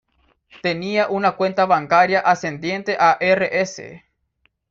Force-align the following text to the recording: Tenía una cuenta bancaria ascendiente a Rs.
Tenía 0.63 1.09
una 1.09 1.33
cuenta 1.33 1.67
bancaria 1.67 2.21
ascendiente 2.21 2.97
a 2.99 3.19
Rs. 3.21 3.81